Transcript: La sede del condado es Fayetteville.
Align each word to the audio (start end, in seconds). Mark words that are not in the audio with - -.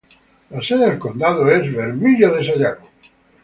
La 0.49 0.63
sede 0.63 0.87
del 0.87 0.97
condado 0.97 1.47
es 1.51 1.59
Fayetteville. 1.59 2.77